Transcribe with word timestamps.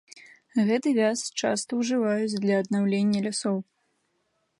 Гэты 0.69 0.93
вяз 0.99 1.19
часта 1.41 1.71
ўжываюць 1.81 2.39
для 2.45 2.55
аднаўлення 2.63 3.19
лясоў. 3.27 3.57